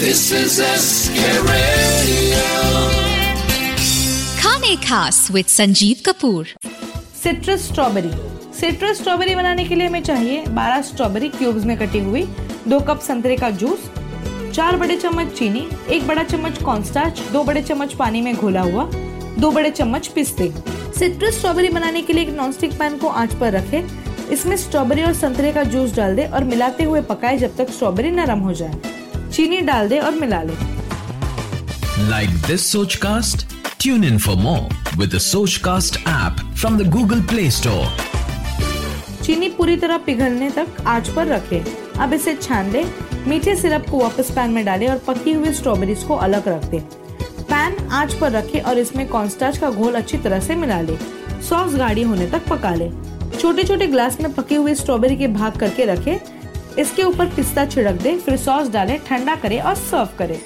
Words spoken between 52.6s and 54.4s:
ले। छोटे छोटे ग्लास में